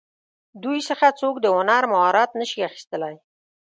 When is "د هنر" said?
1.41-1.83